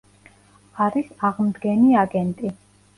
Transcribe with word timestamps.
არის 0.87 1.13
აღმდგენი 1.31 1.95
აგენტი. 2.09 2.57